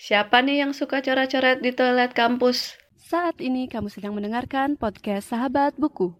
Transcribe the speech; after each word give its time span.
Siapa 0.00 0.40
nih 0.40 0.64
yang 0.64 0.72
suka 0.72 1.04
coret-coret 1.04 1.60
di 1.60 1.76
toilet 1.76 2.16
kampus? 2.16 2.80
Saat 2.96 3.36
ini 3.44 3.68
kamu 3.68 3.92
sedang 3.92 4.16
mendengarkan 4.16 4.80
podcast 4.80 5.28
Sahabat 5.28 5.76
Buku. 5.76 6.16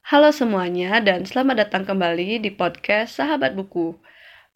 Halo 0.00 0.32
semuanya 0.32 0.96
dan 1.04 1.28
selamat 1.28 1.68
datang 1.68 1.84
kembali 1.84 2.40
di 2.40 2.48
podcast 2.48 3.20
Sahabat 3.20 3.52
Buku. 3.52 3.92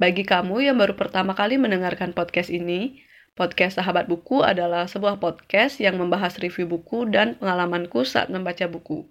Bagi 0.00 0.25
kamu 0.25 0.73
yang 0.73 0.80
baru 0.80 0.96
pertama 0.96 1.36
kali 1.36 1.61
mendengarkan 1.61 2.16
podcast 2.16 2.48
ini, 2.48 3.04
podcast 3.36 3.77
Sahabat 3.77 4.09
Buku 4.09 4.41
adalah 4.41 4.88
sebuah 4.88 5.20
podcast 5.20 5.84
yang 5.84 6.00
membahas 6.00 6.41
review 6.41 6.64
buku 6.64 7.04
dan 7.12 7.36
pengalamanku 7.36 8.09
saat 8.09 8.32
membaca 8.32 8.64
buku. 8.64 9.04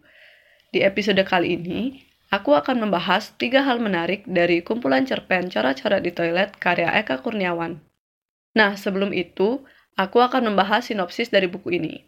Di 0.76 0.84
episode 0.84 1.24
kali 1.24 1.56
ini, 1.56 2.04
aku 2.36 2.52
akan 2.52 2.84
membahas 2.84 3.32
tiga 3.40 3.64
hal 3.64 3.80
menarik 3.80 4.28
dari 4.28 4.60
kumpulan 4.60 5.08
cerpen 5.08 5.48
coret-coret 5.48 6.04
di 6.04 6.12
toilet 6.12 6.52
karya 6.60 6.92
Eka 7.00 7.24
Kurniawan. 7.24 7.80
Nah, 8.60 8.76
sebelum 8.76 9.16
itu, 9.16 9.64
aku 9.96 10.20
akan 10.20 10.52
membahas 10.52 10.92
sinopsis 10.92 11.32
dari 11.32 11.48
buku 11.48 11.80
ini. 11.80 12.04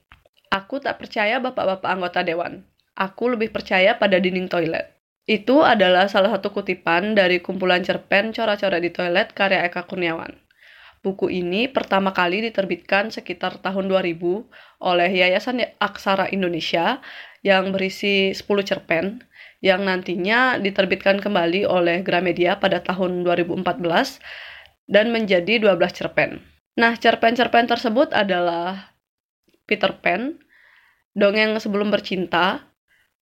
Aku 0.51 0.83
tak 0.83 0.99
percaya 0.99 1.39
bapak-bapak 1.39 1.87
anggota 1.87 2.27
dewan. 2.27 2.67
Aku 2.91 3.31
lebih 3.31 3.55
percaya 3.55 3.95
pada 3.95 4.19
dinding 4.19 4.51
toilet. 4.51 4.91
Itu 5.23 5.63
adalah 5.63 6.11
salah 6.11 6.35
satu 6.35 6.51
kutipan 6.51 7.15
dari 7.15 7.39
kumpulan 7.39 7.87
cerpen 7.87 8.35
coret-coret 8.35 8.83
di 8.83 8.91
toilet 8.91 9.31
karya 9.31 9.63
Eka 9.63 9.87
Kurniawan. 9.87 10.35
Buku 11.07 11.31
ini 11.31 11.71
pertama 11.71 12.11
kali 12.11 12.43
diterbitkan 12.43 13.15
sekitar 13.15 13.63
tahun 13.63 13.87
2000 13.87 14.19
oleh 14.83 15.07
Yayasan 15.07 15.63
Aksara 15.79 16.27
Indonesia 16.35 16.99
yang 17.47 17.71
berisi 17.71 18.35
10 18.35 18.43
cerpen 18.67 19.23
yang 19.63 19.87
nantinya 19.87 20.59
diterbitkan 20.59 21.23
kembali 21.23 21.63
oleh 21.63 22.03
Gramedia 22.03 22.59
pada 22.59 22.83
tahun 22.83 23.23
2014 23.23 24.19
dan 24.91 25.15
menjadi 25.15 25.63
12 25.63 25.79
cerpen. 25.95 26.43
Nah, 26.75 26.99
cerpen-cerpen 26.99 27.71
tersebut 27.71 28.11
adalah 28.11 28.91
Peter 29.63 29.95
Pan, 30.03 30.35
Dongeng 31.15 31.55
Sebelum 31.55 31.87
Bercinta, 31.87 32.67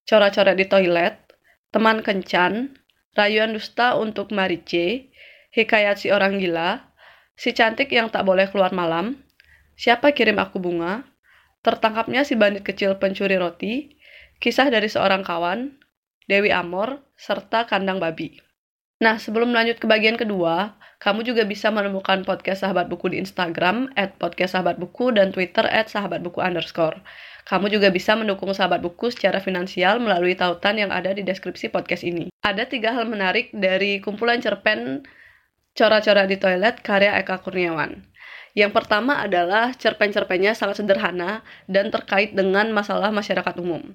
Coret-coret 0.02 0.58
di 0.58 0.66
Toilet, 0.66 1.22
Teman 1.70 2.02
Kencan, 2.02 2.82
Rayuan 3.14 3.54
Dusta 3.54 3.94
untuk 3.94 4.34
Marice, 4.34 5.14
Hikayat 5.54 6.02
Si 6.02 6.10
Orang 6.10 6.42
Gila, 6.42 6.95
Si 7.36 7.52
Cantik 7.52 7.92
Yang 7.92 8.16
Tak 8.16 8.24
Boleh 8.24 8.48
Keluar 8.48 8.72
Malam, 8.72 9.20
Siapa 9.76 10.16
Kirim 10.16 10.40
Aku 10.40 10.56
Bunga, 10.56 11.04
Tertangkapnya 11.60 12.24
Si 12.24 12.32
Bandit 12.32 12.64
Kecil 12.64 12.96
Pencuri 12.96 13.36
Roti, 13.36 13.92
kisah 14.40 14.72
dari 14.72 14.88
seorang 14.88 15.20
kawan, 15.20 15.76
Dewi 16.24 16.48
Amor, 16.48 17.04
serta 17.20 17.68
kandang 17.68 18.00
babi. 18.00 18.40
Nah, 19.04 19.20
sebelum 19.20 19.52
lanjut 19.52 19.76
ke 19.76 19.84
bagian 19.84 20.16
kedua, 20.16 20.80
kamu 20.96 21.28
juga 21.28 21.44
bisa 21.44 21.68
menemukan 21.68 22.24
podcast 22.24 22.64
Sahabat 22.64 22.88
Buku 22.88 23.12
di 23.12 23.20
Instagram, 23.20 23.92
at 24.00 24.16
podcast 24.16 24.56
Sahabat 24.56 24.80
Buku, 24.80 25.12
dan 25.12 25.28
Twitter, 25.28 25.68
at 25.68 25.92
Sahabat 25.92 26.24
Buku 26.24 26.40
underscore. 26.40 26.96
Kamu 27.44 27.68
juga 27.68 27.92
bisa 27.92 28.16
mendukung 28.16 28.48
Sahabat 28.56 28.80
Buku 28.80 29.12
secara 29.12 29.44
finansial 29.44 30.00
melalui 30.00 30.32
tautan 30.32 30.80
yang 30.80 30.88
ada 30.88 31.12
di 31.12 31.20
deskripsi 31.20 31.68
podcast 31.68 32.00
ini. 32.00 32.32
Ada 32.40 32.64
tiga 32.64 32.96
hal 32.96 33.04
menarik 33.04 33.52
dari 33.52 34.00
kumpulan 34.00 34.40
cerpen 34.40 35.04
Cora-Cora 35.76 36.24
di 36.24 36.40
Toilet 36.40 36.80
karya 36.80 37.20
Eka 37.20 37.44
Kurniawan. 37.44 38.00
Yang 38.56 38.72
pertama 38.72 39.20
adalah 39.20 39.76
cerpen-cerpennya 39.76 40.56
sangat 40.56 40.80
sederhana 40.80 41.44
dan 41.68 41.92
terkait 41.92 42.32
dengan 42.32 42.72
masalah 42.72 43.12
masyarakat 43.12 43.60
umum. 43.60 43.92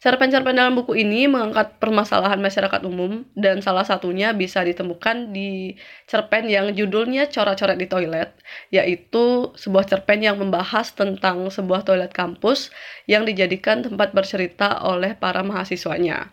Cerpen-cerpen 0.00 0.54
dalam 0.54 0.78
buku 0.78 0.96
ini 0.96 1.26
mengangkat 1.26 1.76
permasalahan 1.82 2.38
masyarakat 2.38 2.86
umum 2.86 3.26
dan 3.36 3.60
salah 3.60 3.82
satunya 3.82 4.32
bisa 4.32 4.62
ditemukan 4.62 5.34
di 5.34 5.76
cerpen 6.06 6.46
yang 6.46 6.72
judulnya 6.72 7.28
Coret-coret 7.28 7.76
di 7.76 7.84
Toilet, 7.90 8.32
yaitu 8.70 9.50
sebuah 9.58 9.90
cerpen 9.90 10.24
yang 10.24 10.38
membahas 10.40 10.94
tentang 10.96 11.50
sebuah 11.52 11.84
toilet 11.84 12.14
kampus 12.16 12.72
yang 13.04 13.28
dijadikan 13.28 13.84
tempat 13.84 14.14
bercerita 14.16 14.80
oleh 14.86 15.18
para 15.18 15.44
mahasiswanya. 15.44 16.32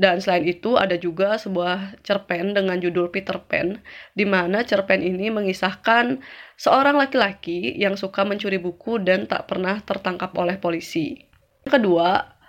Dan 0.00 0.16
selain 0.24 0.48
itu 0.48 0.80
ada 0.80 0.96
juga 0.96 1.36
sebuah 1.36 2.00
cerpen 2.00 2.56
dengan 2.56 2.80
judul 2.80 3.12
Peter 3.12 3.36
Pan, 3.36 3.84
di 4.16 4.24
mana 4.24 4.64
cerpen 4.64 5.04
ini 5.04 5.28
mengisahkan 5.28 6.24
seorang 6.56 6.96
laki-laki 6.96 7.76
yang 7.76 8.00
suka 8.00 8.24
mencuri 8.24 8.56
buku 8.56 8.96
dan 9.04 9.28
tak 9.28 9.44
pernah 9.52 9.76
tertangkap 9.84 10.32
oleh 10.40 10.56
polisi. 10.56 11.20
Kedua, 11.68 12.39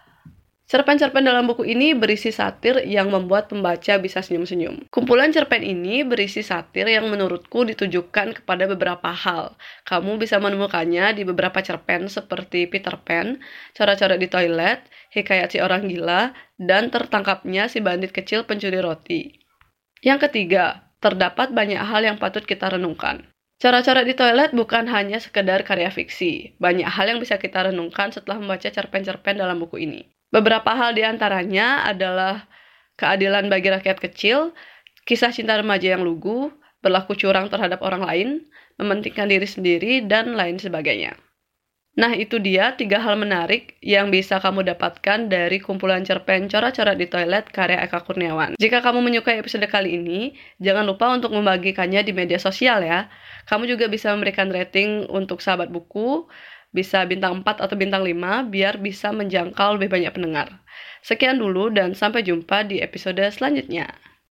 cerpen-cerpen 0.72 1.28
dalam 1.28 1.52
buku 1.52 1.68
ini 1.68 1.92
berisi 1.92 2.32
satir 2.32 2.88
yang 2.88 3.12
membuat 3.12 3.52
pembaca 3.52 4.00
bisa 4.00 4.24
senyum-senyum. 4.24 4.88
Kumpulan 4.88 5.28
cerpen 5.36 5.68
ini 5.68 6.08
berisi 6.08 6.40
satir 6.40 6.88
yang 6.88 7.12
menurutku 7.12 7.68
ditujukan 7.68 8.40
kepada 8.40 8.72
beberapa 8.72 9.12
hal. 9.12 9.60
Kamu 9.84 10.16
bisa 10.16 10.40
menemukannya 10.40 11.12
di 11.12 11.28
beberapa 11.28 11.60
cerpen 11.60 12.08
seperti 12.08 12.72
Peter 12.72 12.96
Pan, 13.04 13.44
Cara-cara 13.76 14.16
di 14.16 14.32
toilet, 14.32 14.88
Hikayat 15.12 15.52
si 15.52 15.60
orang 15.60 15.92
gila, 15.92 16.32
dan 16.56 16.88
tertangkapnya 16.88 17.68
si 17.68 17.84
bandit 17.84 18.16
kecil 18.16 18.48
pencuri 18.48 18.80
roti. 18.80 19.28
Yang 20.00 20.32
ketiga, 20.32 20.88
terdapat 21.04 21.52
banyak 21.52 21.84
hal 21.84 22.08
yang 22.08 22.16
patut 22.16 22.48
kita 22.48 22.72
renungkan. 22.72 23.28
Cara-cara 23.60 24.08
di 24.08 24.16
toilet 24.16 24.56
bukan 24.56 24.88
hanya 24.88 25.20
sekedar 25.20 25.68
karya 25.68 25.92
fiksi. 25.92 26.56
Banyak 26.64 26.88
hal 26.88 27.12
yang 27.12 27.20
bisa 27.20 27.36
kita 27.36 27.68
renungkan 27.68 28.16
setelah 28.16 28.40
membaca 28.40 28.72
cerpen-cerpen 28.72 29.36
dalam 29.36 29.60
buku 29.60 29.84
ini. 29.84 30.21
Beberapa 30.32 30.72
hal 30.72 30.96
di 30.96 31.04
antaranya 31.04 31.84
adalah 31.84 32.48
keadilan 32.96 33.52
bagi 33.52 33.68
rakyat 33.68 34.00
kecil, 34.00 34.56
kisah 35.04 35.36
cinta 35.36 35.60
remaja 35.60 36.00
yang 36.00 36.08
lugu, 36.08 36.56
berlaku 36.80 37.20
curang 37.20 37.52
terhadap 37.52 37.84
orang 37.84 38.04
lain, 38.08 38.30
mementingkan 38.80 39.28
diri 39.28 39.46
sendiri, 39.46 39.94
dan 40.08 40.34
lain 40.34 40.56
sebagainya. 40.58 41.20
Nah, 41.92 42.16
itu 42.16 42.40
dia 42.40 42.72
tiga 42.80 43.04
hal 43.04 43.20
menarik 43.20 43.76
yang 43.84 44.08
bisa 44.16 44.40
kamu 44.40 44.64
dapatkan 44.64 45.28
dari 45.28 45.60
kumpulan 45.60 46.08
cerpen 46.08 46.48
coret-coret 46.48 46.96
di 46.96 47.12
toilet 47.12 47.52
karya 47.52 47.84
Eka 47.84 48.08
Kurniawan. 48.08 48.56
Jika 48.56 48.80
kamu 48.80 49.04
menyukai 49.04 49.44
episode 49.44 49.68
kali 49.68 50.00
ini, 50.00 50.32
jangan 50.64 50.88
lupa 50.88 51.12
untuk 51.12 51.36
membagikannya 51.36 52.00
di 52.08 52.16
media 52.16 52.40
sosial 52.40 52.80
ya. 52.88 53.12
Kamu 53.44 53.68
juga 53.68 53.92
bisa 53.92 54.16
memberikan 54.16 54.48
rating 54.48 55.12
untuk 55.12 55.44
sahabat 55.44 55.68
buku, 55.68 56.32
bisa 56.72 57.04
bintang 57.04 57.44
4 57.44 57.68
atau 57.68 57.76
bintang 57.76 58.04
5 58.04 58.48
biar 58.48 58.80
bisa 58.80 59.12
menjangkau 59.12 59.80
lebih 59.80 59.92
banyak 59.92 60.12
pendengar. 60.16 60.48
Sekian 61.04 61.40
dulu 61.40 61.72
dan 61.72 61.92
sampai 61.96 62.24
jumpa 62.24 62.68
di 62.68 62.80
episode 62.80 63.22
selanjutnya. 63.32 64.11